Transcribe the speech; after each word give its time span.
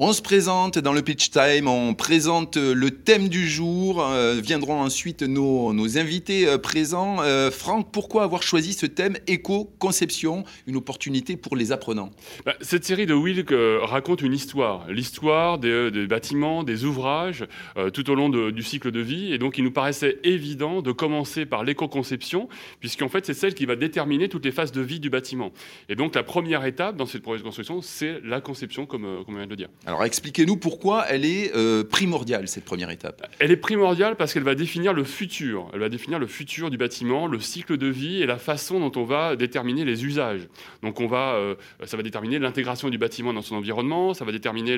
On 0.00 0.12
se 0.12 0.22
présente 0.22 0.78
dans 0.78 0.92
le 0.92 1.02
pitch 1.02 1.30
time, 1.30 1.66
on 1.66 1.92
présente 1.92 2.56
le 2.56 2.88
thème 2.92 3.28
du 3.28 3.48
jour, 3.48 4.00
euh, 4.00 4.40
viendront 4.40 4.80
ensuite 4.80 5.22
nos, 5.22 5.98
invités 5.98 6.46
euh, 6.46 6.56
présents. 6.56 7.16
Euh, 7.22 7.50
Franck, 7.50 7.90
pourquoi 7.90 8.22
avoir 8.22 8.44
choisi 8.44 8.74
ce 8.74 8.86
thème 8.86 9.16
éco-conception, 9.26 10.44
une 10.68 10.76
opportunité 10.76 11.36
pour 11.36 11.56
les 11.56 11.72
apprenants? 11.72 12.10
Bah, 12.46 12.54
Cette 12.60 12.84
série 12.84 13.06
de 13.06 13.14
Wilk 13.14 13.50
euh, 13.50 13.80
raconte 13.82 14.22
une 14.22 14.34
histoire, 14.34 14.88
l'histoire 14.88 15.58
des, 15.58 16.06
bâtiments, 16.06 16.62
des 16.62 16.84
ouvrages, 16.84 17.44
euh, 17.76 17.90
tout 17.90 18.08
au 18.08 18.14
long 18.14 18.28
du 18.28 18.62
cycle 18.62 18.92
de 18.92 19.00
vie. 19.00 19.32
Et 19.32 19.38
donc, 19.38 19.58
il 19.58 19.64
nous 19.64 19.72
paraissait 19.72 20.20
évident 20.22 20.80
de 20.80 20.92
commencer 20.92 21.44
par 21.44 21.64
l'éco-conception, 21.64 22.48
puisqu'en 22.78 23.08
fait, 23.08 23.26
c'est 23.26 23.34
celle 23.34 23.54
qui 23.54 23.66
va 23.66 23.74
déterminer 23.74 24.28
toutes 24.28 24.44
les 24.44 24.52
phases 24.52 24.70
de 24.70 24.80
vie 24.80 25.00
du 25.00 25.10
bâtiment. 25.10 25.50
Et 25.88 25.96
donc, 25.96 26.14
la 26.14 26.22
première 26.22 26.64
étape 26.64 26.94
dans 26.94 27.06
cette 27.06 27.22
projet 27.22 27.40
de 27.40 27.44
construction, 27.44 27.82
c'est 27.82 28.20
la 28.22 28.40
conception, 28.40 28.86
comme, 28.86 29.04
euh, 29.04 29.24
comme 29.24 29.34
on 29.34 29.38
vient 29.38 29.46
de 29.46 29.50
le 29.50 29.56
dire. 29.56 29.70
Alors 29.88 30.04
expliquez-nous 30.04 30.58
pourquoi 30.58 31.06
elle 31.08 31.24
est 31.24 31.56
euh, 31.56 31.82
primordiale, 31.82 32.46
cette 32.46 32.66
première 32.66 32.90
étape. 32.90 33.26
Elle 33.38 33.50
est 33.50 33.56
primordiale 33.56 34.16
parce 34.16 34.34
qu'elle 34.34 34.42
va 34.42 34.54
définir 34.54 34.92
le 34.92 35.02
futur. 35.02 35.70
Elle 35.72 35.80
va 35.80 35.88
définir 35.88 36.18
le 36.18 36.26
futur 36.26 36.68
du 36.68 36.76
bâtiment, 36.76 37.26
le 37.26 37.40
cycle 37.40 37.78
de 37.78 37.86
vie 37.86 38.20
et 38.20 38.26
la 38.26 38.36
façon 38.36 38.80
dont 38.80 38.92
on 39.00 39.04
va 39.04 39.34
déterminer 39.34 39.86
les 39.86 40.04
usages. 40.04 40.46
Donc 40.82 41.00
on 41.00 41.06
va, 41.06 41.36
euh, 41.36 41.54
ça 41.86 41.96
va 41.96 42.02
déterminer 42.02 42.38
l'intégration 42.38 42.90
du 42.90 42.98
bâtiment 42.98 43.32
dans 43.32 43.40
son 43.40 43.54
environnement, 43.54 44.12
ça 44.12 44.26
va 44.26 44.32
déterminer 44.32 44.76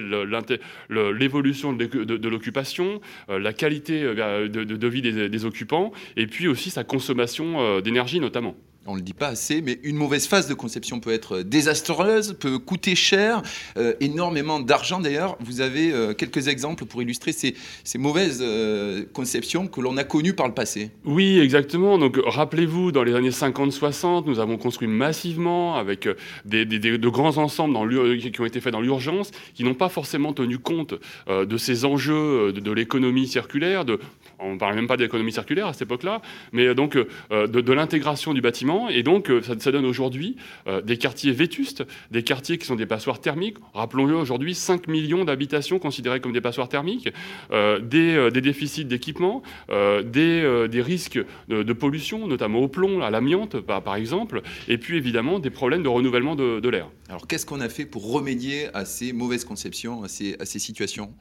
l'évolution 0.88 1.72
de, 1.72 2.28
l'occupation, 2.28 3.00
euh, 3.30 3.40
la 3.40 3.52
qualité 3.52 4.02
de, 4.02 4.86
vie 4.86 5.02
des, 5.02 5.44
occupants 5.44 5.90
et 6.16 6.28
puis 6.28 6.46
aussi 6.46 6.70
sa 6.70 6.84
consommation 6.84 7.80
d'énergie 7.80 8.20
notamment. 8.20 8.54
On 8.86 8.92
ne 8.92 8.96
le 8.96 9.02
dit 9.02 9.12
pas 9.12 9.28
assez, 9.28 9.60
mais 9.60 9.78
une 9.82 9.96
mauvaise 9.96 10.26
phase 10.26 10.48
de 10.48 10.54
conception 10.54 11.00
peut 11.00 11.12
être 11.12 11.42
désastreuse, 11.42 12.34
peut 12.40 12.58
coûter 12.58 12.94
cher, 12.94 13.42
euh, 13.76 13.92
énormément 14.00 14.58
d'argent 14.58 15.00
d'ailleurs. 15.00 15.36
Vous 15.40 15.60
avez 15.60 15.92
euh, 15.92 16.14
quelques 16.14 16.48
exemples 16.48 16.86
pour 16.86 17.02
illustrer 17.02 17.32
ces, 17.32 17.54
mauvaises 17.98 18.40
euh, 18.40 19.04
conceptions 19.12 19.66
que 19.66 19.82
l'on 19.82 19.98
a 19.98 20.04
connues 20.04 20.32
par 20.32 20.48
le 20.48 20.54
passé. 20.54 20.90
Oui, 21.04 21.38
exactement. 21.40 21.98
Donc, 21.98 22.18
rappelez-vous, 22.24 22.90
dans 22.90 23.02
les 23.02 23.14
années 23.14 23.30
50-60, 23.30 24.24
nous 24.26 24.38
avons 24.38 24.56
construit 24.56 24.88
massivement 24.88 25.76
avec 25.76 26.06
euh, 26.06 26.14
des, 26.44 26.64
de 26.64 27.08
grands 27.08 27.36
ensembles 27.36 27.74
dans 27.74 27.86
qui 27.86 28.40
ont 28.40 28.46
été 28.46 28.60
faits 28.60 28.72
dans 28.72 28.80
l'urgence, 28.80 29.30
qui 29.54 29.64
n'ont 29.64 29.74
pas 29.74 29.88
forcément 29.88 30.32
tenu 30.32 30.58
compte 30.58 30.94
euh, 31.28 31.44
de 31.44 31.56
ces 31.56 31.84
enjeux 31.84 32.14
euh, 32.48 32.52
de, 32.52 32.60
de 32.60 32.72
l'économie 32.72 33.26
circulaire. 33.26 33.84
De, 33.84 33.98
on 34.40 34.54
ne 34.54 34.58
parlait 34.58 34.76
même 34.76 34.86
pas 34.86 34.96
d'économie 34.96 35.32
circulaire 35.32 35.66
à 35.66 35.72
cette 35.72 35.82
époque-là, 35.82 36.22
mais 36.52 36.66
euh, 36.66 36.74
donc 36.74 36.96
euh, 36.96 37.46
de, 37.46 37.60
de 37.60 37.72
l'intégration 37.72 38.34
du 38.34 38.40
bâtiment. 38.40 38.88
Et 38.88 39.02
donc, 39.02 39.30
euh, 39.30 39.42
ça, 39.42 39.54
ça 39.58 39.72
donne 39.72 39.84
aujourd'hui 39.84 40.36
des 40.84 40.96
quartiers 40.96 41.32
vétustes, 41.32 41.84
des 42.10 42.22
quartiers 42.22 42.58
qui 42.58 42.66
sont 42.66 42.76
des 42.76 42.86
passoires 42.86 43.20
thermiques. 43.20 43.56
Rappelons-le, 43.74 44.14
aujourd'hui, 44.14 44.54
5 44.54 44.88
millions 44.88 45.24
d'habitations 45.24 45.78
considérées 45.78 46.20
comme 46.20 46.32
des 46.32 46.40
passoires 46.40 46.68
thermiques, 46.68 47.08
des, 47.50 48.30
des 48.30 48.40
déficits 48.40 48.84
d'équipement, 48.84 49.42
des, 49.68 50.68
des 50.68 50.82
risques 50.82 51.18
de, 51.48 51.62
de 51.62 51.72
pollution, 51.72 52.26
notamment 52.26 52.60
au 52.60 52.68
plomb, 52.68 53.02
à 53.02 53.10
l'amiante 53.10 53.60
par, 53.60 53.82
par 53.82 53.96
exemple, 53.96 54.42
et 54.68 54.78
puis 54.78 54.96
évidemment 54.96 55.38
des 55.38 55.50
problèmes 55.50 55.82
de 55.82 55.88
renouvellement 55.88 56.34
de, 56.36 56.60
de 56.60 56.68
l'air. 56.68 56.88
Alors 57.08 57.26
qu'est-ce 57.26 57.46
qu'on 57.46 57.60
a 57.60 57.68
fait 57.68 57.86
pour 57.86 58.12
remédier 58.12 58.68
à 58.74 58.84
ces 58.84 59.12
mauvaises 59.12 59.44
conceptions, 59.44 60.02
à 60.02 60.08
ces, 60.08 60.36
à 60.38 60.44
ces 60.44 60.58
situations? 60.58 61.12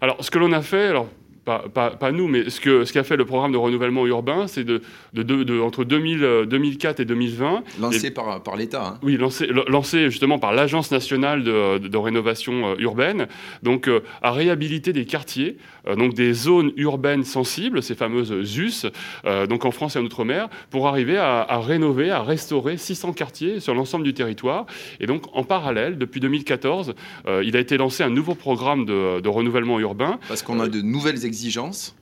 Alors 0.00 0.22
ce 0.24 0.30
que 0.30 0.38
l'on 0.38 0.52
a 0.52 0.62
fait, 0.62 0.88
alors 0.88 1.08
pas, 1.46 1.64
pas- 1.72 1.90
pas 1.92 2.10
nous, 2.12 2.26
mais 2.28 2.50
ce 2.50 2.60
qu'a 2.60 2.84
ce 2.84 2.92
qu'a 2.92 3.04
fait 3.04 3.16
le 3.16 3.24
programme 3.24 3.52
de 3.52 3.56
renouvellement 3.56 4.04
urbain, 4.06 4.46
c'est 4.48 4.64
de, 4.64 4.82
de, 5.14 5.22
de- 5.22 5.44
de- 5.44 5.60
entre 5.60 5.84
2000, 5.84 6.24
euh, 6.24 6.44
2004 6.44 7.00
et 7.00 7.04
2020, 7.06 7.62
Lancées 7.80 8.10
par, 8.10 8.42
par 8.42 8.56
l'État 8.56 8.84
hein. 8.84 8.98
Oui, 9.02 9.16
lancé, 9.16 9.46
lancé 9.68 10.10
justement 10.10 10.38
par 10.40 10.52
l'Agence 10.52 10.90
nationale 10.90 11.44
de, 11.44 11.96
rénovation 11.96 12.72
euh, 12.72 12.74
urbaine, 12.80 13.28
donc 13.62 13.88
euh, 13.88 14.00
à 14.22 14.32
réhabiliter 14.32 14.92
des 14.92 15.04
quartiers, 15.06 15.56
euh, 15.86 15.94
donc 15.94 16.14
des 16.14 16.32
zones 16.32 16.72
urbaines 16.76 17.22
sensibles, 17.24 17.80
ces 17.82 17.94
fameuses 17.94 18.34
ZUS, 18.42 18.86
euh, 19.24 19.46
donc 19.46 19.64
en 19.64 19.70
France 19.70 19.94
et 19.94 20.00
en 20.00 20.04
Outre-mer, 20.04 20.48
pour 20.70 20.88
arriver 20.88 21.16
à, 21.16 21.42
à 21.42 21.60
rénover, 21.60 22.10
à 22.10 22.22
restaurer 22.24 22.76
600 22.76 23.12
quartiers 23.12 23.60
sur 23.60 23.72
l'ensemble 23.74 24.04
du 24.04 24.14
territoire. 24.14 24.66
Et 24.98 25.06
donc 25.06 25.22
en 25.32 25.44
parallèle, 25.44 25.96
depuis 25.96 26.18
2014, 26.20 26.94
euh, 27.28 27.42
il 27.46 27.56
a 27.56 27.60
été 27.60 27.76
lancé 27.76 28.02
un 28.02 28.10
nouveau 28.10 28.34
programme 28.34 28.84
de, 28.84 29.20
de 29.20 29.28
renouvellement 29.28 29.78
urbain 29.78 30.18
Parce 30.26 30.42
qu'on 30.42 30.58
a 30.58 30.66
de 30.68 30.80
nouvelles 30.80 31.14
exigences. 31.24 31.35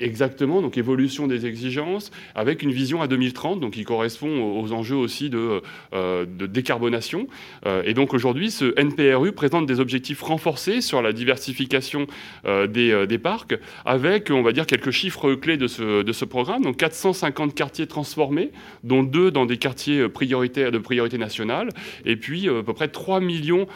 Exactement, 0.00 0.62
donc 0.62 0.78
évolution 0.78 1.26
des 1.26 1.46
exigences 1.46 2.10
avec 2.34 2.62
une 2.62 2.72
vision 2.72 3.02
à 3.02 3.06
2030, 3.06 3.60
donc 3.60 3.72
qui 3.74 3.84
correspond 3.84 4.60
aux 4.60 4.72
enjeux 4.72 4.96
aussi 4.96 5.30
de, 5.30 5.62
euh, 5.92 6.26
décarbonation. 6.26 7.26
Euh, 7.66 7.82
et 7.84 7.94
donc 7.94 8.14
aujourd'hui, 8.14 8.50
ce 8.50 8.78
NPRU 8.80 9.32
présente 9.32 9.66
des 9.66 9.80
objectifs 9.80 10.22
renforcés 10.22 10.80
sur 10.80 11.02
la 11.02 11.12
diversification 11.12 12.06
euh, 12.46 12.66
des, 12.66 13.06
des 13.06 13.18
parcs, 13.18 13.58
avec, 13.84 14.30
on 14.30 14.42
va 14.42 14.52
dire, 14.52 14.66
quelques 14.66 14.90
chiffres 14.90 15.34
clés 15.34 15.56
de 15.56 15.66
ce, 15.66 16.02
de 16.02 16.12
ce 16.12 16.24
programme. 16.24 16.62
Donc 16.62 16.76
450 16.76 17.54
quartiers 17.54 17.86
transformés, 17.86 18.50
dont 18.82 19.02
deux 19.02 19.30
dans 19.30 19.46
des 19.46 19.56
quartiers 19.56 20.08
prioritaires 20.08 20.72
de 20.72 20.78
priorité 20.78 21.18
nationale, 21.18 21.68
et 22.04 22.16
puis 22.16 22.48
à 22.48 22.62
peu 22.62 22.72
près 22.72 22.88
3 22.88 23.20
millions 23.20 23.66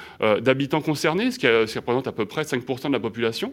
d'habitants 0.40 0.80
concernés, 0.80 1.30
ce 1.30 1.38
qui, 1.38 1.46
représente 1.78 2.06
à 2.06 2.12
peu 2.12 2.26
près 2.26 2.42
5% 2.42 2.88
de 2.88 2.92
la 2.92 3.00
population 3.00 3.52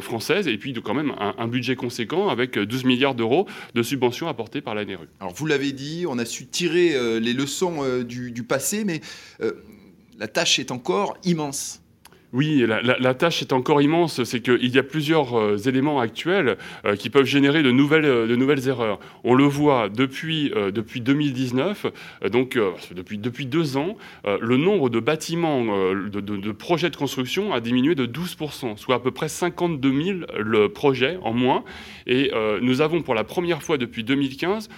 française, 0.00 0.48
et 0.48 0.56
puis 0.58 0.72
de 0.72 0.80
quand 0.80 0.94
même 0.94 1.12
un, 1.18 1.25
un 1.38 1.48
budget 1.48 1.76
conséquent 1.76 2.28
avec 2.28 2.58
12 2.58 2.84
milliards 2.84 3.14
d'euros 3.14 3.46
de 3.74 3.82
subventions 3.82 4.28
apportées 4.28 4.60
par 4.60 4.74
la 4.74 4.84
NRU. 4.84 5.08
Alors 5.20 5.32
vous 5.34 5.46
l'avez 5.46 5.72
dit, 5.72 6.04
on 6.08 6.18
a 6.18 6.24
su 6.24 6.46
tirer 6.46 6.94
euh, 6.94 7.18
les 7.20 7.32
leçons 7.32 7.76
euh, 7.80 8.04
du, 8.04 8.42
passé, 8.42 8.84
mais 8.84 9.00
euh, 9.40 9.52
la 10.18 10.28
tâche 10.28 10.58
est 10.58 10.70
encore 10.70 11.16
immense. 11.24 11.82
Oui, 12.32 12.66
la, 12.66 13.14
tâche 13.14 13.40
est 13.40 13.52
encore 13.52 13.80
immense, 13.80 14.24
c'est 14.24 14.40
qu'il 14.40 14.74
y 14.74 14.78
a 14.78 14.82
plusieurs 14.82 15.38
euh, 15.38 15.56
éléments 15.56 16.00
actuels 16.00 16.58
euh, 16.84 16.96
qui 16.96 17.08
peuvent 17.08 17.24
générer 17.24 17.62
de 17.62 17.70
nouvelles, 17.70 18.04
euh, 18.04 18.26
de 18.26 18.34
nouvelles 18.34 18.68
erreurs. 18.68 18.98
On 19.22 19.34
le 19.34 19.44
voit 19.44 19.88
depuis, 19.88 20.50
depuis 20.50 21.00
2019, 21.00 21.86
euh, 22.24 22.28
donc 22.28 22.58
depuis, 22.94 23.18
depuis 23.18 23.46
deux 23.46 23.76
ans, 23.76 23.96
le 24.24 24.56
nombre 24.56 24.90
de 24.90 24.98
bâtiments, 25.00 25.64
de, 25.64 26.20
de- 26.20 26.52
projets 26.52 26.90
de 26.90 26.96
construction 26.96 27.52
a 27.54 27.60
diminué 27.60 27.94
de 27.94 28.06
12%, 28.06 28.76
soit 28.76 28.96
à 28.96 28.98
peu 28.98 29.10
près 29.10 29.28
52 29.28 30.02
000 30.02 30.18
le 30.38 30.68
projet 30.68 31.18
en 31.22 31.32
moins. 31.32 31.64
Et 32.06 32.30
nous 32.60 32.80
avons 32.80 33.02
pour 33.02 33.14
la 33.14 33.24
première 33.24 33.62
fois 33.62 33.78
depuis 33.78 34.04
2015 34.04 34.68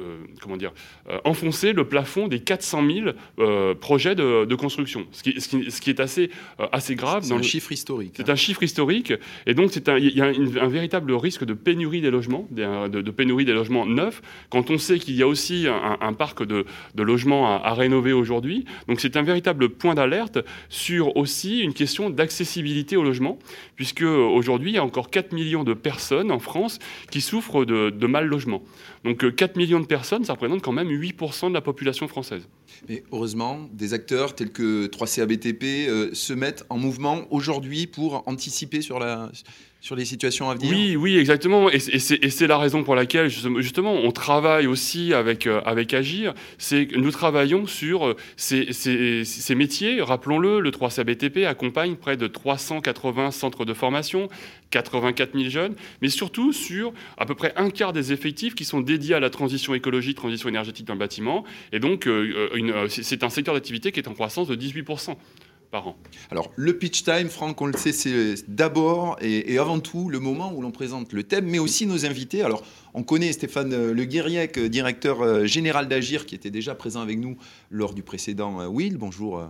euh, 0.00 0.18
comment 0.40 0.56
dire, 0.56 0.72
euh, 1.08 1.18
enfoncer 1.24 1.72
le 1.72 1.86
plafond 1.86 2.28
des 2.28 2.40
400 2.40 2.82
000 2.86 3.06
euh, 3.38 3.74
projets 3.74 4.14
de, 4.14 4.44
de 4.44 4.54
construction, 4.54 5.06
ce 5.12 5.22
qui, 5.22 5.40
ce 5.40 5.48
qui- 5.48 5.70
ce 5.70 5.80
qui 5.80 5.90
est 5.90 6.00
assez, 6.00 6.30
assez 6.72 6.94
grave. 6.94 7.22
C'est 7.24 7.32
un 7.34 7.38
le- 7.38 7.42
chiffre 7.42 7.72
historique. 7.72 8.14
c'est 8.16 8.30
un 8.30 8.36
chiffre 8.36 8.62
historique, 8.62 9.12
et 9.46 9.54
donc 9.54 9.74
il 9.76 10.16
y 10.16 10.20
a 10.22 10.30
une- 10.30 10.58
un 10.58 10.68
véritable 10.68 11.12
risque 11.12 11.44
de 11.44 11.54
pénurie 11.54 12.00
des 12.00 12.10
logements, 12.10 12.46
de, 12.50 12.88
de 13.00 13.10
pénurie 13.10 13.44
des 13.44 13.52
logements 13.52 13.86
neufs, 13.86 14.22
quand 14.50 14.70
on 14.70 14.78
sait 14.78 14.98
qu'il 14.98 15.14
y 15.16 15.22
a 15.22 15.26
aussi 15.28 15.66
un, 15.68 15.98
un 16.00 16.12
parc 16.12 16.44
de, 16.44 16.64
de 16.94 17.02
logements 17.02 17.56
à, 17.56 17.68
à 17.68 17.74
rénover 17.74 18.12
aujourd'hui. 18.12 18.64
Donc 18.88 19.00
c'est 19.00 19.16
un 19.16 19.22
véritable 19.22 19.68
point 19.68 19.94
d'alerte 19.94 20.38
sur 20.68 21.16
aussi 21.16 21.60
une 21.60 21.74
question 21.74 22.10
d'accessibilité 22.10 22.96
au 22.96 23.02
logement, 23.02 23.38
puisque 23.76 24.02
aujourd'hui 24.02 24.72
il 24.72 24.74
y 24.74 24.78
a 24.78 24.84
encore 24.84 25.10
4 25.10 25.32
millions 25.32 25.64
de 25.64 25.74
personnes 25.74 26.30
en 26.30 26.38
France 26.38 26.78
qui 27.10 27.20
souffrent 27.20 27.64
de, 27.64 27.90
de 27.90 28.06
mal 28.06 28.26
logement. 28.26 28.62
Donc 29.04 29.24
euh, 29.24 29.30
4 29.30 29.56
millions 29.56 29.80
de 29.80 29.86
personnes, 29.88 30.24
ça 30.24 30.34
représente 30.34 30.62
quand 30.62 30.72
même 30.72 30.88
8% 30.88 31.48
de 31.48 31.54
la 31.54 31.60
population 31.60 32.06
française. 32.06 32.48
Mais 32.88 33.02
heureusement, 33.12 33.68
des 33.72 33.94
acteurs 33.94 34.34
tels 34.34 34.50
que 34.50 34.86
3CABTP 34.86 35.88
euh, 35.88 36.10
se 36.12 36.32
mettent 36.32 36.64
en 36.68 36.78
mouvement 36.78 37.22
aujourd'hui 37.30 37.86
pour 37.86 38.22
anticiper 38.26 38.80
sur, 38.80 38.98
la, 38.98 39.30
sur 39.80 39.94
les 39.94 40.04
situations 40.04 40.50
à 40.50 40.54
venir. 40.54 40.70
Oui, 40.70 40.96
oui, 40.96 41.18
exactement. 41.18 41.70
Et, 41.70 41.78
c'est- 41.78 42.46
la 42.48 42.58
raison 42.58 42.82
pour 42.82 42.94
laquelle, 42.94 43.28
justement, 43.28 43.92
on 43.92 44.10
travaille 44.10 44.66
aussi 44.66 45.12
avec, 45.12 45.46
euh, 45.46 45.60
avec 45.66 45.92
Agir. 45.92 46.34
C'est 46.56 46.88
nous 46.96 47.10
travaillons 47.10 47.66
sur 47.66 48.06
euh, 48.06 48.16
ces, 48.36 49.54
métiers. 49.54 50.00
Rappelons-le, 50.00 50.60
le 50.60 50.70
3CBTP 50.70 51.44
accompagne 51.46 51.94
près 51.96 52.16
de 52.16 52.26
380 52.26 53.30
centres 53.30 53.64
de 53.66 53.74
formation, 53.74 54.28
84 54.70 55.36
000 55.36 55.50
jeunes, 55.50 55.74
mais 56.00 56.08
surtout 56.08 56.52
sur 56.52 56.92
à 57.18 57.26
peu 57.26 57.34
près 57.34 57.52
un 57.56 57.70
quart 57.70 57.92
des 57.92 58.12
effectifs 58.12 58.54
qui 58.54 58.64
sont 58.64 58.80
dédiés 58.80 59.14
à 59.14 59.20
la 59.20 59.30
transition 59.30 59.74
écologique, 59.74 60.16
transition 60.16 60.48
énergétique 60.48 60.86
dans 60.86 60.94
le 60.94 60.98
bâtiment. 60.98 61.44
Et 61.72 61.80
donc, 61.80 62.08
c'est 62.88 63.02
c'est 63.02 63.22
un 63.24 63.30
secteur 63.30 63.54
d'activité 63.54 63.92
qui 63.92 64.00
est 64.00 64.08
en 64.08 64.14
croissance 64.14 64.48
de 64.48 64.56
18% 64.56 65.16
par 65.70 65.86
an. 65.88 65.96
Alors, 66.30 66.50
le 66.56 66.78
pitch 66.78 67.02
time, 67.04 67.28
Franck, 67.28 67.60
on 67.60 67.66
le 67.66 67.76
sait, 67.76 67.92
c'est 67.92 68.34
d'abord 68.48 69.18
et, 69.20 69.52
et 69.52 69.58
avant 69.58 69.80
tout 69.80 70.08
le 70.08 70.18
moment 70.18 70.50
où 70.54 70.62
l'on 70.62 70.70
présente 70.70 71.12
le 71.12 71.24
thème, 71.24 71.44
mais 71.46 71.58
aussi 71.58 71.86
nos 71.86 72.06
invités. 72.06 72.42
Alors, 72.42 72.62
on 72.94 73.02
connaît 73.02 73.32
Stéphane 73.32 73.72
euh, 73.74 73.92
Le 73.92 74.04
Guiriec, 74.06 74.56
euh, 74.56 74.68
directeur 74.70 75.20
euh, 75.20 75.44
général 75.44 75.86
d'Agir, 75.86 76.24
qui 76.24 76.34
était 76.34 76.48
déjà 76.50 76.74
présent 76.74 77.02
avec 77.02 77.18
nous 77.18 77.36
lors 77.70 77.92
du 77.92 78.02
précédent 78.02 78.60
euh, 78.62 78.66
Will. 78.66 78.96
Bonjour. 78.96 79.38
euh, 79.40 79.44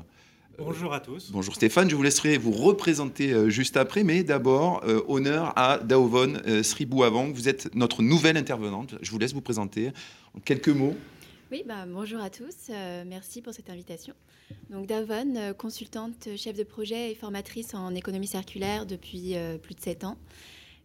Bonjour 0.58 0.92
à 0.92 0.98
tous. 0.98 1.30
Bonjour 1.30 1.54
Stéphane, 1.54 1.88
je 1.88 1.94
vous 1.94 2.02
laisserai 2.02 2.36
vous 2.36 2.50
représenter 2.50 3.32
euh, 3.32 3.48
juste 3.48 3.76
après, 3.76 4.02
mais 4.02 4.24
d'abord, 4.24 4.82
euh, 4.88 5.02
honneur 5.06 5.52
à 5.54 5.78
Daovon 5.78 6.34
euh, 6.48 6.64
Sribouavang. 6.64 7.30
Vous 7.32 7.48
êtes 7.48 7.72
notre 7.76 8.02
nouvelle 8.02 8.36
intervenante. 8.36 8.96
Je 9.00 9.12
vous 9.12 9.20
laisse 9.20 9.34
vous 9.34 9.40
présenter 9.40 9.92
en 10.36 10.40
quelques 10.40 10.68
mots. 10.70 10.96
Oui, 11.50 11.62
bah, 11.64 11.86
bonjour 11.88 12.20
à 12.20 12.28
tous. 12.28 12.68
Euh, 12.68 13.04
merci 13.06 13.40
pour 13.40 13.54
cette 13.54 13.70
invitation. 13.70 14.12
Donc 14.68 14.86
Davon, 14.86 15.34
euh, 15.34 15.54
consultante, 15.54 16.28
chef 16.36 16.54
de 16.54 16.62
projet 16.62 17.10
et 17.10 17.14
formatrice 17.14 17.72
en 17.72 17.94
économie 17.94 18.26
circulaire 18.26 18.84
depuis 18.84 19.34
euh, 19.34 19.56
plus 19.56 19.74
de 19.74 19.80
7 19.80 20.04
ans. 20.04 20.18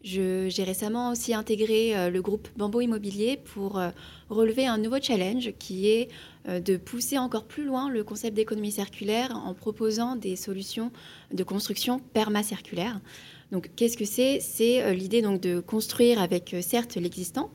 J'ai 0.03 0.63
récemment 0.63 1.11
aussi 1.11 1.33
intégré 1.33 2.09
le 2.09 2.21
groupe 2.21 2.49
Bamboo 2.57 2.81
Immobilier 2.81 3.37
pour 3.37 3.81
relever 4.29 4.67
un 4.67 4.77
nouveau 4.77 4.97
challenge 5.01 5.53
qui 5.59 5.87
est 5.87 6.09
de 6.45 6.75
pousser 6.75 7.17
encore 7.17 7.45
plus 7.45 7.63
loin 7.63 7.89
le 7.89 8.03
concept 8.03 8.35
d'économie 8.35 8.73
circulaire 8.73 9.31
en 9.33 9.53
proposant 9.53 10.17
des 10.17 10.35
solutions 10.35 10.91
de 11.31 11.41
construction 11.45 11.99
permacirculaire. 11.99 12.99
Donc 13.53 13.69
qu'est-ce 13.77 13.95
que 13.95 14.03
c'est? 14.03 14.41
C'est 14.41 14.93
l'idée 14.93 15.21
donc 15.21 15.39
de 15.39 15.61
construire 15.61 16.21
avec 16.21 16.53
certes 16.59 16.95
l'existant, 16.95 17.49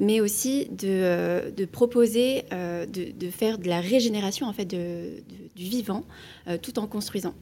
mais 0.00 0.20
aussi 0.20 0.66
de, 0.70 0.88
euh, 0.88 1.66
proposer 1.70 2.44
euh, 2.52 2.86
de, 2.86 3.30
faire 3.30 3.58
de 3.58 3.68
la 3.68 3.80
régénération 3.80 4.46
en 4.46 4.52
fait 4.52 4.66
du 4.66 5.22
vivant 5.56 6.04
tout 6.62 6.78
en 6.78 6.86
construisant. 6.86 7.34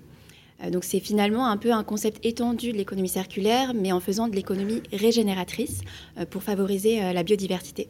Donc 0.73 0.85
c'est 0.85 1.01
finalement 1.01 1.47
un 1.47 1.57
peu 1.57 1.73
un 1.73 1.85
concept 1.85 2.25
étendu 2.27 2.73
de 2.73 2.77
l'économie 2.77 3.09
circulaire, 3.09 3.75
mais 3.75 3.93
en 3.93 4.01
faisant 4.01 4.29
de 4.29 4.35
l'économie 4.35 4.83
régénératrice 4.93 5.83
pour 6.31 6.43
favoriser 6.43 7.01
la 7.13 7.23
biodiversité. 7.23 7.89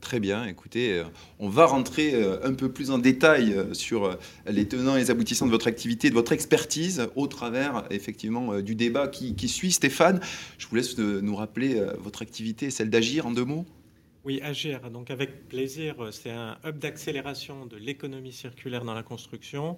Très 0.00 0.20
bien, 0.20 0.44
écoutez, 0.44 1.02
on 1.40 1.48
va 1.48 1.66
rentrer 1.66 2.14
un 2.44 2.54
peu 2.54 2.70
plus 2.70 2.92
en 2.92 2.98
détail 2.98 3.56
sur 3.72 4.16
les 4.46 4.68
tenants 4.68 4.96
et 4.96 5.00
les 5.00 5.10
aboutissants 5.10 5.46
de 5.46 5.50
votre 5.50 5.66
activité, 5.66 6.08
de 6.08 6.14
votre 6.14 6.32
expertise, 6.32 7.08
au 7.16 7.26
travers 7.26 7.84
effectivement 7.90 8.60
du 8.60 8.76
débat 8.76 9.08
qui 9.08 9.48
suit. 9.48 9.72
Stéphane, 9.72 10.20
je 10.56 10.68
vous 10.68 10.76
laisse 10.76 10.96
nous 10.96 11.34
rappeler 11.34 11.82
votre 11.98 12.22
activité, 12.22 12.70
celle 12.70 12.90
d'agir 12.90 13.26
en 13.26 13.32
deux 13.32 13.44
mots. 13.44 13.66
Oui, 14.24 14.40
Agir, 14.40 14.90
donc 14.90 15.10
avec 15.10 15.48
plaisir, 15.48 15.96
c'est 16.10 16.30
un 16.30 16.56
hub 16.64 16.78
d'accélération 16.78 17.66
de 17.66 17.76
l'économie 17.76 18.32
circulaire 18.32 18.82
dans 18.82 18.94
la 18.94 19.02
construction 19.02 19.76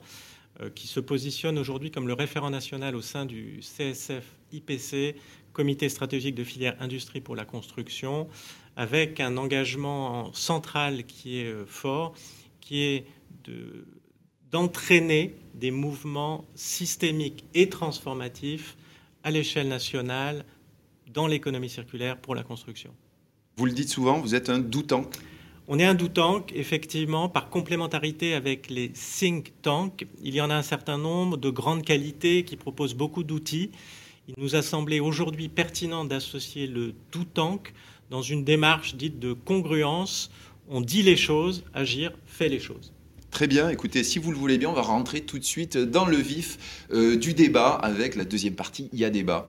euh, 0.61 0.71
qui 0.71 0.87
se 0.87 1.01
positionne 1.01 1.59
aujourd'hui 1.59 1.91
comme 1.91 2.07
le 2.07 2.13
référent 2.13 2.51
national 2.51 2.95
au 2.95 3.03
sein 3.03 3.27
du 3.27 3.59
CSF 3.61 4.25
IPC, 4.53 5.17
Comité 5.53 5.89
stratégique 5.89 6.37
de 6.37 6.45
filière 6.45 6.77
industrie 6.81 7.21
pour 7.21 7.35
la 7.35 7.45
construction, 7.45 8.29
avec 8.77 9.19
un 9.19 9.37
engagement 9.37 10.33
central 10.33 11.07
qui 11.07 11.41
est 11.41 11.47
euh, 11.47 11.67
fort, 11.67 12.15
qui 12.61 12.83
est 12.83 13.07
d'entraîner 14.53 15.35
des 15.55 15.73
mouvements 15.73 16.45
systémiques 16.55 17.45
et 17.55 17.69
transformatifs 17.69 18.77
à 19.25 19.33
l'échelle 19.33 19.67
nationale 19.69 20.45
dans 21.09 21.27
l'économie 21.27 21.69
circulaire 21.69 22.17
pour 22.21 22.37
la 22.37 22.45
construction. 22.45 22.95
Vous 23.59 23.65
le 23.65 23.73
dites 23.73 23.89
souvent, 23.89 24.21
vous 24.21 24.35
êtes 24.35 24.51
un 24.51 24.59
doutant. 24.59 25.07
On 25.67 25.79
est 25.79 25.85
un 25.87 25.95
doutank, 25.95 26.53
effectivement, 26.55 27.31
par 27.31 27.49
complémentarité 27.49 28.35
avec 28.35 28.69
les 28.69 28.91
think 28.91 29.51
tanks. 29.63 30.07
Il 30.23 30.35
y 30.35 30.43
en 30.43 30.51
a 30.51 30.55
un 30.55 30.63
certain 30.63 30.99
nombre 30.99 31.39
de 31.39 31.49
grandes 31.49 31.83
qualités 31.83 32.45
qui 32.45 32.57
proposent 32.57 32.93
beaucoup 32.93 33.25
d'outils. 33.25 33.71
Il 34.29 34.35
nous 34.37 34.57
a 34.57 34.61
semblé 34.63 35.01
aujourd'hui 35.01 35.49
pertinent 35.49 36.05
d'associer 36.05 36.67
le 36.67 36.93
doutank 37.13 37.73
dans 38.11 38.21
une 38.21 38.45
démarche 38.45 38.95
dite 38.95 39.19
de 39.19 39.33
congruence. 39.33 40.31
On 40.69 40.83
dit 40.83 41.03
les 41.03 41.17
choses, 41.17 41.65
agir 41.73 42.13
fait 42.27 42.51
les 42.51 42.61
choses. 42.61 42.93
Très 43.31 43.47
bien, 43.47 43.71
écoutez, 43.71 44.05
si 44.05 44.19
vous 44.19 44.33
le 44.33 44.37
voulez 44.37 44.59
bien, 44.59 44.69
on 44.69 44.75
va 44.75 44.83
rentrer 44.83 45.23
tout 45.23 45.39
de 45.39 45.45
suite 45.45 45.79
dans 45.79 46.05
le 46.05 46.19
vif 46.19 46.87
euh, 46.91 47.17
du 47.17 47.33
débat 47.33 47.71
avec 47.71 48.17
la 48.17 48.27
deuxième 48.27 48.55
partie, 48.55 48.91
il 48.93 48.99
y 48.99 49.05
a 49.07 49.11
débat. 49.11 49.49